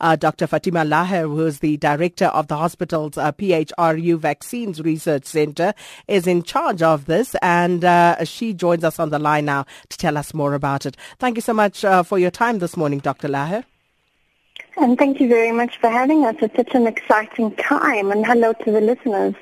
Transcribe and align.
Uh, 0.00 0.16
Dr. 0.16 0.46
Fatima 0.46 0.84
Laher, 0.84 1.22
who 1.22 1.46
is 1.46 1.60
the 1.60 1.76
director 1.78 2.26
of 2.26 2.48
the 2.48 2.56
hospital's 2.56 3.16
uh, 3.16 3.32
PHRU 3.32 4.18
Vaccines 4.18 4.80
Research 4.80 5.24
Center, 5.24 5.74
is 6.08 6.26
in 6.26 6.42
charge 6.42 6.82
of 6.82 7.06
this, 7.06 7.34
and 7.42 7.84
uh, 7.84 8.24
she 8.24 8.52
joins 8.52 8.84
us 8.84 8.98
on 8.98 9.10
the 9.10 9.18
line 9.18 9.44
now 9.46 9.64
to 9.88 9.98
tell 9.98 10.16
us 10.16 10.34
more 10.34 10.54
about 10.54 10.86
it. 10.86 10.96
Thank 11.18 11.36
you 11.36 11.42
so 11.42 11.54
much 11.54 11.84
uh, 11.84 12.02
for 12.02 12.18
your 12.18 12.30
time 12.30 12.58
this 12.58 12.76
morning, 12.76 12.98
Dr. 12.98 13.28
Laher. 13.28 13.64
And 14.76 14.98
thank 14.98 15.20
you 15.20 15.28
very 15.28 15.52
much 15.52 15.78
for 15.78 15.88
having 15.88 16.24
us. 16.24 16.36
It's 16.40 16.54
such 16.54 16.74
an 16.74 16.86
exciting 16.86 17.54
time, 17.56 18.10
and 18.10 18.26
hello 18.26 18.52
to 18.52 18.70
the 18.70 18.80
listeners. 18.80 19.34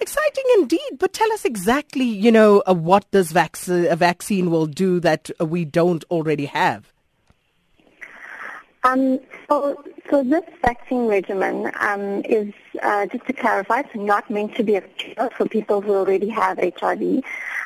Exciting 0.00 0.44
indeed, 0.58 0.98
but 0.98 1.12
tell 1.12 1.30
us 1.32 1.44
exactly, 1.44 2.04
you 2.04 2.30
know, 2.30 2.62
uh, 2.68 2.74
what 2.74 3.10
this 3.10 3.32
vac- 3.32 3.56
vaccine 3.56 4.50
will 4.50 4.66
do 4.66 5.00
that 5.00 5.30
we 5.40 5.64
don't 5.64 6.04
already 6.10 6.46
have. 6.46 6.92
Um, 8.88 9.20
so, 9.50 9.84
so 10.08 10.22
this 10.24 10.44
vaccine 10.62 11.08
regimen 11.08 11.70
um, 11.78 12.22
is, 12.24 12.54
uh, 12.82 13.04
just 13.04 13.26
to 13.26 13.34
clarify, 13.34 13.80
it's 13.80 13.94
not 13.94 14.30
meant 14.30 14.54
to 14.56 14.62
be 14.62 14.76
a 14.76 14.80
cure 14.80 15.28
for 15.36 15.46
people 15.46 15.82
who 15.82 15.94
already 15.94 16.30
have 16.30 16.58
HIV. 16.58 17.22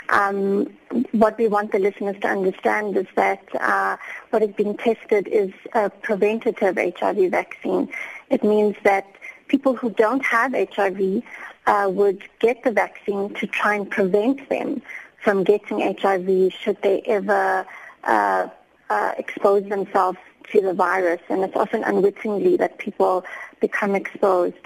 Um, 0.08 0.66
what 1.12 1.38
we 1.38 1.46
want 1.46 1.70
the 1.70 1.78
listeners 1.78 2.16
to 2.22 2.28
understand 2.28 2.96
is 2.96 3.06
that 3.14 3.44
uh, 3.60 3.98
what 4.30 4.42
is 4.42 4.52
being 4.56 4.76
tested 4.76 5.28
is 5.28 5.52
a 5.74 5.90
preventative 5.90 6.76
HIV 6.76 7.30
vaccine. 7.30 7.88
It 8.28 8.42
means 8.42 8.74
that 8.82 9.06
people 9.46 9.76
who 9.76 9.90
don't 9.90 10.24
have 10.24 10.54
HIV 10.54 11.22
uh, 11.66 11.88
would 11.94 12.24
get 12.40 12.64
the 12.64 12.72
vaccine 12.72 13.32
to 13.34 13.46
try 13.46 13.76
and 13.76 13.88
prevent 13.88 14.48
them 14.48 14.82
from 15.22 15.44
getting 15.44 15.78
HIV 15.96 16.52
should 16.52 16.82
they 16.82 17.00
ever 17.02 17.64
uh, 18.02 18.48
uh, 18.90 19.12
expose 19.16 19.68
themselves 19.68 20.18
to 20.52 20.60
the 20.60 20.74
virus, 20.74 21.20
and 21.28 21.42
it's 21.42 21.56
often 21.56 21.84
unwittingly 21.84 22.56
that 22.56 22.78
people 22.78 23.24
become 23.60 23.94
exposed. 23.94 24.56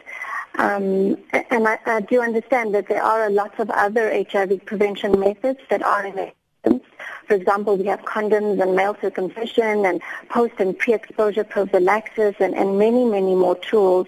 Um, 0.58 1.18
and 1.32 1.68
I, 1.68 1.78
I, 1.84 2.01
do 2.01 2.23
understand 2.23 2.74
that 2.74 2.88
there 2.88 3.02
are 3.02 3.26
a 3.26 3.30
lot 3.30 3.59
of 3.60 3.68
other 3.68 4.10
HIV 4.30 4.64
prevention 4.64 5.20
methods 5.20 5.60
that 5.68 5.82
are 5.82 6.06
in 6.06 6.18
existence. 6.18 6.82
For 7.28 7.34
example, 7.34 7.76
we 7.76 7.84
have 7.86 8.01
condoms 8.02 8.62
and 8.62 8.74
male 8.74 8.96
circumcision 9.01 9.84
and 9.84 10.01
post 10.30 10.54
and 10.59 10.78
pre-exposure 10.78 11.45
prophylaxis 11.45 12.36
and, 12.40 12.54
and 12.54 12.79
many, 12.79 13.04
many 13.04 13.34
more 13.34 13.56
tools. 13.56 14.06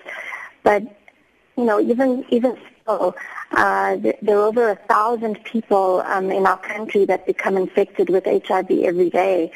But, 0.62 0.84
you 1.58 1.64
know, 1.64 1.80
even, 1.80 2.24
even 2.30 2.56
still, 2.80 3.14
uh, 3.52 3.96
there 3.96 4.38
are 4.38 4.46
over 4.46 4.70
a 4.70 4.76
thousand 4.76 5.42
people 5.44 6.02
um, 6.06 6.30
in 6.30 6.46
our 6.46 6.58
country 6.58 7.04
that 7.06 7.26
become 7.26 7.58
infected 7.58 8.08
with 8.08 8.24
HIV 8.24 8.70
every 8.70 9.10
day. 9.10 9.52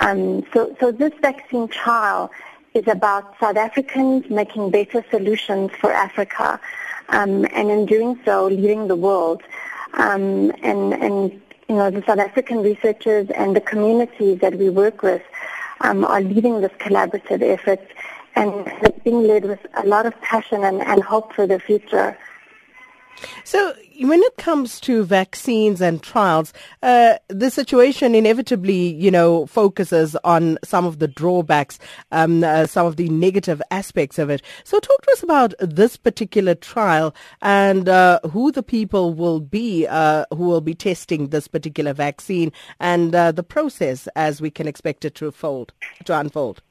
Um, 0.00 0.44
so, 0.52 0.76
so 0.78 0.92
this 0.92 1.12
vaccine 1.20 1.68
trial 1.68 2.30
is 2.74 2.86
about 2.86 3.34
South 3.40 3.56
Africans 3.56 4.28
making 4.28 4.70
better 4.70 5.04
solutions 5.10 5.70
for 5.80 5.90
Africa, 5.92 6.60
um, 7.08 7.46
and 7.52 7.70
in 7.70 7.86
doing 7.86 8.18
so, 8.24 8.46
leading 8.46 8.88
the 8.88 8.96
world. 8.96 9.42
Um, 9.94 10.52
and, 10.62 10.92
and 10.92 11.32
you 11.68 11.76
know, 11.76 11.90
the 11.90 12.02
South 12.06 12.18
African 12.18 12.62
researchers 12.62 13.28
and 13.30 13.56
the 13.56 13.60
communities 13.60 14.40
that 14.40 14.56
we 14.56 14.68
work 14.68 15.02
with 15.02 15.22
um, 15.80 16.04
are 16.04 16.20
leading 16.20 16.60
this 16.60 16.72
collaborative 16.72 17.42
effort, 17.42 17.80
and 18.34 18.52
it's 18.82 18.98
being 19.00 19.22
led 19.22 19.44
with 19.44 19.60
a 19.82 19.86
lot 19.86 20.04
of 20.06 20.20
passion 20.20 20.64
and, 20.64 20.82
and 20.82 21.02
hope 21.02 21.32
for 21.32 21.46
the 21.46 21.58
future. 21.58 22.18
So, 23.44 23.74
when 24.00 24.22
it 24.22 24.36
comes 24.36 24.78
to 24.80 25.04
vaccines 25.04 25.80
and 25.80 26.02
trials, 26.02 26.52
uh, 26.82 27.14
the 27.28 27.50
situation 27.50 28.14
inevitably, 28.14 28.94
you 28.94 29.10
know, 29.10 29.46
focuses 29.46 30.16
on 30.24 30.58
some 30.64 30.84
of 30.84 30.98
the 30.98 31.08
drawbacks, 31.08 31.78
um, 32.12 32.44
uh, 32.44 32.66
some 32.66 32.86
of 32.86 32.96
the 32.96 33.08
negative 33.08 33.62
aspects 33.70 34.18
of 34.18 34.28
it. 34.28 34.42
So, 34.64 34.78
talk 34.78 35.02
to 35.02 35.12
us 35.12 35.22
about 35.22 35.54
this 35.60 35.96
particular 35.96 36.54
trial 36.54 37.14
and 37.40 37.88
uh, 37.88 38.20
who 38.30 38.52
the 38.52 38.62
people 38.62 39.14
will 39.14 39.40
be 39.40 39.86
uh, 39.86 40.26
who 40.30 40.44
will 40.44 40.60
be 40.60 40.74
testing 40.74 41.28
this 41.28 41.48
particular 41.48 41.92
vaccine 41.92 42.52
and 42.80 43.14
uh, 43.14 43.32
the 43.32 43.42
process 43.42 44.08
as 44.16 44.40
we 44.40 44.50
can 44.50 44.68
expect 44.68 45.04
it 45.04 45.14
to 45.16 45.26
unfold. 45.26 45.72
To 46.04 46.18
unfold. 46.18 46.62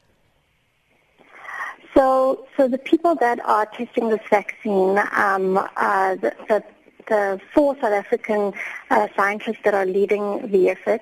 So, 1.95 2.45
so 2.57 2.67
the 2.67 2.77
people 2.77 3.15
that 3.15 3.39
are 3.45 3.65
testing 3.67 4.09
this 4.09 4.19
vaccine, 4.29 4.99
um, 5.13 5.57
uh, 5.57 6.15
the, 6.15 6.35
the, 6.49 6.63
the, 7.07 7.41
four 7.53 7.75
South 7.75 7.93
African 7.93 8.53
uh, 8.89 9.07
scientists 9.15 9.59
that 9.63 9.73
are 9.73 9.85
leading 9.85 10.51
the 10.51 10.71
effort 10.71 10.99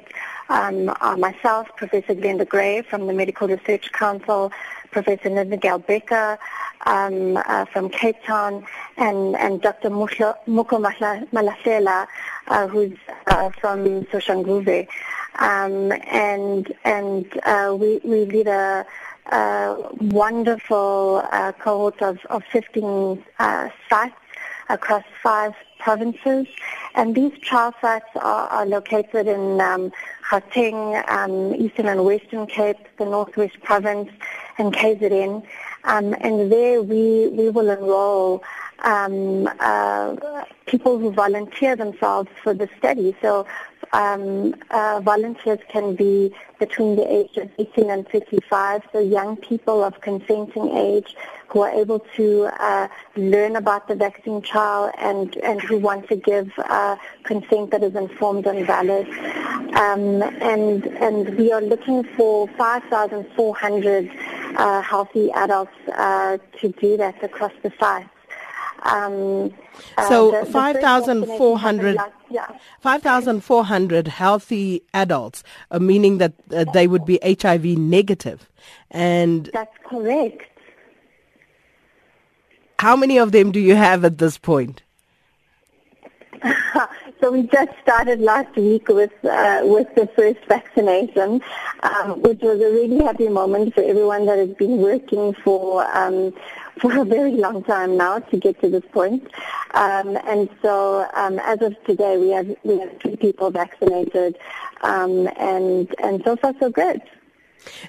um, 0.49 0.93
are 1.01 1.17
myself, 1.17 1.67
Professor 1.77 2.13
Glenda 2.13 2.47
Gray 2.47 2.83
from 2.83 3.07
the 3.07 3.13
Medical 3.13 3.47
Research 3.47 3.91
Council, 3.91 4.51
Professor 4.91 5.31
Linda-Gail 5.31 5.79
Bekker 5.79 6.37
um, 6.85 7.37
uh, 7.37 7.65
from 7.65 7.89
Cape 7.89 8.23
Town, 8.23 8.63
and, 8.97 9.35
and 9.35 9.61
Dr. 9.61 9.89
Mookho 9.89 10.35
Malahleha, 10.47 12.07
uh, 12.49 12.67
who's 12.67 12.95
uh, 13.25 13.49
from 13.59 14.03
Soshanguve. 14.05 14.87
Um, 15.39 15.91
and 16.11 16.71
and 16.85 17.25
uh, 17.43 17.75
we, 17.75 17.99
we 18.03 18.25
lead 18.25 18.47
a 18.47 18.85
wonderful 19.31 21.23
uh, 21.31 21.51
cohort 21.53 22.01
of, 22.01 22.19
of 22.29 22.43
15 22.51 23.23
uh, 23.39 23.69
sites 23.89 24.15
across 24.69 25.03
five 25.21 25.53
provinces. 25.79 26.47
And 26.95 27.15
these 27.15 27.37
trial 27.39 27.73
sites 27.81 28.05
are, 28.15 28.47
are 28.47 28.65
located 28.65 29.27
in 29.27 29.59
um, 29.59 29.91
Gauteng, 30.29 31.07
um, 31.09 31.53
Eastern 31.55 31.87
and 31.87 32.05
Western 32.05 32.47
Cape, 32.47 32.77
the 32.97 33.05
Northwest 33.05 33.61
Province, 33.63 34.09
and 34.57 34.73
KZN. 34.73 35.43
Um, 35.83 36.15
and 36.21 36.51
there 36.51 36.81
we, 36.81 37.27
we 37.29 37.49
will 37.49 37.69
enroll 37.69 38.43
um, 38.83 39.49
uh, 39.59 40.15
people 40.65 40.97
who 40.99 41.11
volunteer 41.11 41.75
themselves 41.75 42.29
for 42.41 42.53
the 42.53 42.69
study. 42.77 43.15
So 43.21 43.45
um, 43.93 44.55
uh, 44.71 44.99
volunteers 45.03 45.59
can 45.69 45.95
be 45.95 46.33
between 46.59 46.95
the 46.95 47.11
age 47.11 47.37
of 47.37 47.49
18 47.59 47.89
and 47.89 48.07
35, 48.09 48.81
so 48.91 48.99
young 48.99 49.37
people 49.37 49.83
of 49.83 50.01
consenting 50.01 50.75
age 50.75 51.15
who 51.47 51.61
are 51.61 51.71
able 51.71 51.99
to 52.15 52.49
uh, 52.59 52.87
learn 53.15 53.55
about 53.55 53.87
the 53.87 53.95
vaccine 53.95 54.41
trial 54.41 54.91
and, 54.97 55.37
and 55.37 55.61
who 55.61 55.77
want 55.77 56.07
to 56.09 56.15
give 56.15 56.51
uh, 56.57 56.95
consent 57.23 57.69
that 57.69 57.83
is 57.83 57.95
informed 57.95 58.47
and 58.47 58.65
valid. 58.65 59.07
Um, 59.75 60.23
and, 60.41 60.85
and 60.87 61.37
we 61.37 61.51
are 61.51 61.61
looking 61.61 62.03
for 62.03 62.47
5,400 62.57 64.09
uh, 64.55 64.81
healthy 64.81 65.31
adults 65.33 65.71
uh, 65.95 66.37
to 66.59 66.69
do 66.69 66.97
that 66.97 67.23
across 67.23 67.53
the 67.61 67.71
site. 67.79 68.07
Um, 68.83 69.53
uh, 69.97 70.09
so 70.09 70.45
5,400 70.45 71.97
yeah. 72.29 72.47
5,400 72.81 74.07
healthy 74.07 74.81
adults, 74.93 75.43
uh, 75.71 75.79
meaning 75.79 76.17
that 76.17 76.33
uh, 76.51 76.65
they 76.73 76.87
would 76.87 77.05
be 77.05 77.19
HIV 77.23 77.63
negative. 77.63 78.49
And 78.91 79.49
That's 79.53 79.77
correct. 79.85 80.43
How 82.79 82.95
many 82.95 83.17
of 83.17 83.31
them 83.31 83.51
do 83.51 83.59
you 83.59 83.75
have 83.75 84.03
at 84.03 84.17
this 84.17 84.37
point? 84.37 84.81
so 87.19 87.31
we 87.31 87.43
just 87.43 87.71
started 87.81 88.19
last 88.19 88.55
week 88.55 88.87
with 88.87 89.11
uh, 89.23 89.61
with 89.63 89.87
the 89.95 90.07
first 90.15 90.39
vaccination, 90.47 91.41
um, 91.81 92.21
which 92.21 92.39
was 92.41 92.59
a 92.61 92.71
really 92.71 93.03
happy 93.03 93.27
moment 93.29 93.73
for 93.73 93.83
everyone 93.83 94.25
that 94.25 94.37
has 94.37 94.49
been 94.49 94.77
working 94.77 95.33
for 95.43 95.85
um, 95.95 96.33
for 96.79 96.99
a 96.99 97.05
very 97.05 97.31
long 97.31 97.63
time 97.63 97.97
now 97.97 98.19
to 98.19 98.37
get 98.37 98.59
to 98.61 98.69
this 98.69 98.83
point. 98.91 99.23
Um, 99.73 100.17
and 100.25 100.49
so 100.61 101.07
um, 101.13 101.39
as 101.39 101.61
of 101.61 101.75
today, 101.85 102.17
we 102.17 102.29
have 102.29 102.55
we 102.63 102.79
have 102.79 102.99
three 103.01 103.15
people 103.15 103.51
vaccinated, 103.51 104.37
um, 104.81 105.27
and 105.37 105.93
and 106.03 106.21
so 106.23 106.35
far 106.35 106.53
so 106.59 106.69
good. 106.69 107.01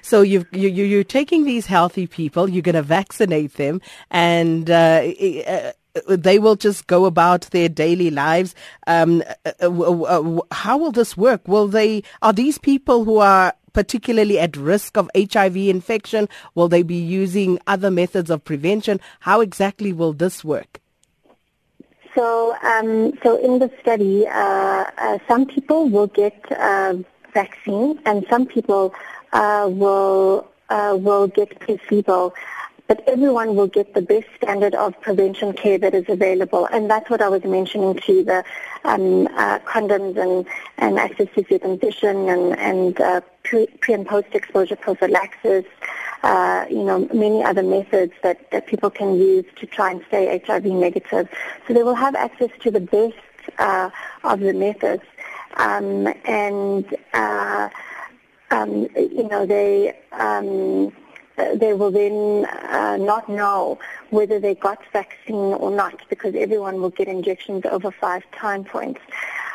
So 0.01 0.21
you 0.21 0.45
you 0.51 0.69
you're 0.69 1.03
taking 1.03 1.43
these 1.45 1.65
healthy 1.65 2.07
people, 2.07 2.49
you're 2.49 2.61
going 2.61 2.75
to 2.75 2.83
vaccinate 2.83 3.53
them, 3.55 3.81
and. 4.11 4.69
Uh, 4.69 5.11
uh, 5.47 5.71
they 6.07 6.39
will 6.39 6.55
just 6.55 6.87
go 6.87 7.05
about 7.05 7.41
their 7.51 7.69
daily 7.69 8.09
lives. 8.09 8.55
Um, 8.87 9.23
uh, 9.45 9.51
uh, 9.61 10.01
uh, 10.03 10.39
how 10.51 10.77
will 10.77 10.91
this 10.91 11.15
work? 11.15 11.47
Will 11.47 11.67
they? 11.67 12.03
Are 12.21 12.33
these 12.33 12.57
people 12.57 13.05
who 13.05 13.19
are 13.19 13.53
particularly 13.73 14.39
at 14.39 14.55
risk 14.55 14.97
of 14.97 15.09
HIV 15.15 15.57
infection? 15.57 16.29
Will 16.53 16.67
they 16.67 16.83
be 16.83 16.95
using 16.95 17.59
other 17.67 17.91
methods 17.91 18.29
of 18.29 18.43
prevention? 18.43 18.99
How 19.21 19.41
exactly 19.41 19.93
will 19.93 20.13
this 20.13 20.43
work? 20.43 20.81
So, 22.13 22.55
um, 22.63 23.13
so 23.23 23.37
in 23.37 23.59
the 23.59 23.69
study, 23.81 24.25
uh, 24.25 24.85
uh, 24.97 25.17
some 25.27 25.45
people 25.45 25.89
will 25.89 26.07
get 26.07 26.49
uh, 26.51 26.95
vaccine, 27.33 27.99
and 28.05 28.25
some 28.29 28.45
people 28.45 28.93
will 29.41 30.47
will 30.71 31.27
get 31.27 31.59
placebo. 31.59 32.33
But 32.87 33.03
everyone 33.07 33.55
will 33.55 33.67
get 33.67 33.93
the 33.93 34.01
best 34.01 34.27
standard 34.37 34.75
of 34.75 34.99
prevention 35.01 35.53
care 35.53 35.77
that 35.77 35.93
is 35.93 36.05
available. 36.07 36.67
And 36.71 36.89
that's 36.89 37.09
what 37.09 37.21
I 37.21 37.29
was 37.29 37.43
mentioning 37.43 37.95
to 37.95 38.23
the 38.23 38.43
um, 38.83 39.27
uh, 39.27 39.59
condoms 39.59 40.17
and, 40.17 40.45
and 40.77 40.99
access 40.99 41.27
to 41.35 41.45
circumcision 41.49 42.29
and, 42.29 42.57
and 42.59 43.01
uh, 43.01 43.21
pre, 43.43 43.67
pre 43.81 43.95
and 43.95 44.05
post 44.05 44.27
exposure 44.33 44.75
prophylaxis, 44.75 45.65
uh, 46.23 46.65
you 46.69 46.83
know, 46.83 47.09
many 47.13 47.43
other 47.43 47.63
methods 47.63 48.13
that, 48.21 48.51
that 48.51 48.67
people 48.67 48.89
can 48.89 49.17
use 49.17 49.45
to 49.55 49.65
try 49.65 49.91
and 49.91 50.03
stay 50.07 50.41
HIV 50.45 50.65
negative. 50.65 51.27
So 51.67 51.73
they 51.73 51.83
will 51.83 51.95
have 51.95 52.15
access 52.15 52.51
to 52.61 52.71
the 52.71 52.81
best 52.81 53.15
uh, 53.57 53.89
of 54.23 54.41
the 54.41 54.53
methods. 54.53 55.03
Um, 55.57 56.07
and, 56.25 56.85
uh, 57.13 57.69
um, 58.51 58.87
you 58.95 59.27
know, 59.27 59.45
they, 59.45 59.97
um, 60.11 60.91
they 61.35 61.73
will 61.73 61.91
then 61.91 62.45
uh, 62.45 62.97
not 62.97 63.27
know 63.29 63.79
whether 64.09 64.39
they 64.39 64.55
got 64.55 64.79
vaccine 64.91 65.35
or 65.35 65.71
not 65.71 66.01
because 66.09 66.35
everyone 66.35 66.81
will 66.81 66.89
get 66.89 67.07
injections 67.07 67.65
over 67.65 67.91
five 67.91 68.23
time 68.31 68.63
points. 68.63 69.01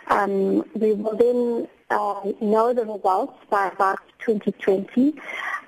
Um, 0.09 0.65
we 0.75 0.93
will 0.93 1.17
then 1.17 1.69
uh, 1.91 2.33
know 2.41 2.73
the 2.73 2.85
results 2.85 3.37
by 3.51 3.69
about 3.69 3.99
2020 4.21 5.15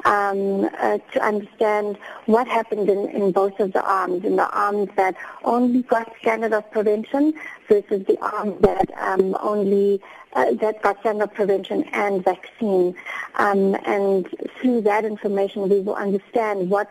um, 0.04 0.69
uh, 0.78 0.98
to 1.12 1.22
understand 1.22 1.96
what 2.26 2.46
happened 2.46 2.88
in, 2.88 3.08
in 3.10 3.32
both 3.32 3.58
of 3.60 3.72
the 3.72 3.82
arms, 3.82 4.24
in 4.24 4.36
the 4.36 4.48
arms 4.50 4.88
that 4.96 5.16
only 5.44 5.82
got 5.82 6.12
standard 6.20 6.52
of 6.52 6.70
prevention 6.70 7.34
versus 7.69 8.04
the 8.06 8.19
arms 8.20 8.60
that 8.60 8.90
um, 8.98 9.36
only 9.40 10.00
uh, 10.34 10.52
that 10.54 10.82
got 10.82 10.98
standard 11.00 11.24
of 11.24 11.34
prevention 11.34 11.84
and 11.92 12.24
vaccine. 12.24 12.94
Um, 13.36 13.74
and 13.84 14.28
through 14.60 14.82
that 14.82 15.04
information, 15.04 15.69
we 15.69 15.80
will 15.80 15.94
understand 15.96 16.70
what 16.70 16.90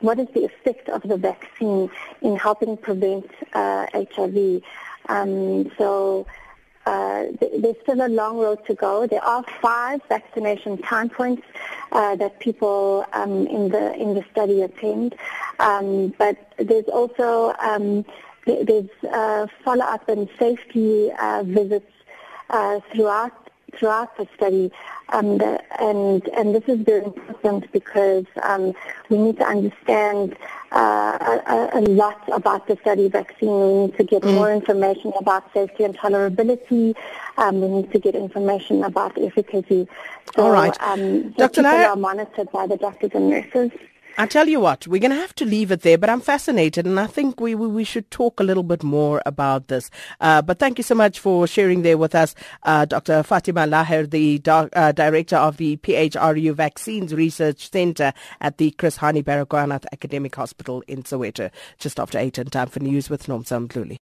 what 0.00 0.18
is 0.18 0.28
the 0.32 0.44
effect 0.44 0.88
of 0.88 1.02
the 1.02 1.16
vaccine 1.16 1.90
in 2.22 2.36
helping 2.36 2.76
prevent 2.76 3.30
uh, 3.52 3.86
HIV. 3.92 4.62
Um, 5.08 5.70
so 5.76 6.26
uh, 6.86 7.26
there's 7.40 7.76
still 7.82 8.04
a 8.04 8.08
long 8.08 8.38
road 8.38 8.64
to 8.66 8.74
go. 8.74 9.06
There 9.06 9.22
are 9.22 9.44
five 9.60 10.00
vaccination 10.08 10.78
time 10.78 11.10
points 11.10 11.42
uh, 11.92 12.16
that 12.16 12.40
people 12.40 13.06
um, 13.12 13.46
in 13.46 13.68
the 13.68 13.94
in 13.94 14.14
the 14.14 14.24
study 14.30 14.62
attained, 14.62 15.14
um, 15.58 16.14
but 16.18 16.36
there's 16.56 16.88
also 16.88 17.54
um, 17.60 18.04
there's 18.46 18.88
uh, 19.12 19.46
follow-up 19.64 20.08
and 20.08 20.28
safety 20.38 21.10
uh, 21.12 21.42
visits 21.44 21.92
uh, 22.48 22.80
throughout 22.92 23.50
throughout 23.74 24.16
the 24.16 24.26
study. 24.36 24.72
Um, 25.12 25.38
the, 25.38 25.60
and 25.80 26.26
and 26.28 26.54
this 26.54 26.62
is 26.68 26.80
very 26.82 27.04
important 27.04 27.70
because 27.72 28.26
um, 28.42 28.74
we 29.08 29.18
need 29.18 29.38
to 29.38 29.44
understand 29.44 30.36
uh, 30.72 31.40
a, 31.46 31.78
a, 31.78 31.80
lot 31.80 32.22
about 32.32 32.68
the 32.68 32.76
study 32.80 33.08
vaccine. 33.08 33.48
We 33.48 33.86
need 33.86 33.96
to 33.96 34.04
get 34.04 34.22
mm. 34.22 34.34
more 34.34 34.52
information 34.52 35.12
about 35.18 35.52
safety 35.52 35.82
and 35.84 35.96
tolerability. 35.96 36.94
Um, 37.38 37.60
we 37.60 37.68
need 37.68 37.92
to 37.92 37.98
get 37.98 38.14
information 38.14 38.84
about 38.84 39.18
efficacy. 39.20 39.88
So, 40.36 40.44
All 40.44 40.52
right, 40.52 40.80
um, 40.80 41.30
Dr. 41.32 41.62
People 41.62 41.70
are 41.70 41.96
monitored 41.96 42.52
by 42.52 42.68
the 42.68 42.76
doctors 42.76 43.10
and 43.14 43.30
nurses. 43.30 43.72
I 44.18 44.26
tell 44.26 44.48
you 44.48 44.60
what, 44.60 44.86
we're 44.86 45.00
going 45.00 45.12
to 45.12 45.16
have 45.16 45.34
to 45.36 45.44
leave 45.44 45.70
it 45.70 45.80
there, 45.80 45.98
but 45.98 46.10
I'm 46.10 46.20
fascinated 46.20 46.86
and 46.86 47.00
I 47.00 47.06
think 47.06 47.40
we, 47.40 47.54
we, 47.54 47.66
we 47.66 47.84
should 47.84 48.10
talk 48.10 48.38
a 48.38 48.44
little 48.44 48.62
bit 48.62 48.82
more 48.82 49.22
about 49.26 49.68
this. 49.68 49.90
Uh, 50.20 50.42
but 50.42 50.58
thank 50.58 50.78
you 50.78 50.84
so 50.84 50.94
much 50.94 51.18
for 51.18 51.46
sharing 51.46 51.82
there 51.82 51.98
with 51.98 52.14
us, 52.14 52.34
uh, 52.62 52.84
Dr. 52.84 53.22
Fatima 53.22 53.66
Laher, 53.66 54.08
the 54.08 54.38
doc, 54.38 54.68
uh, 54.74 54.92
director 54.92 55.36
of 55.36 55.56
the 55.56 55.76
PHRU 55.78 56.54
Vaccines 56.54 57.14
Research 57.14 57.70
Center 57.70 58.12
at 58.40 58.58
the 58.58 58.70
Chris 58.72 58.98
Hani 58.98 59.24
Baragwanath 59.24 59.86
Academic 59.92 60.36
Hospital 60.36 60.82
in 60.86 61.02
Soweto, 61.02 61.50
just 61.78 61.98
after 61.98 62.18
8 62.18 62.38
and 62.38 62.52
time 62.52 62.68
for 62.68 62.80
news 62.80 63.10
with 63.10 63.26
Nomsa 63.26 63.66
Mdluli. 63.66 63.98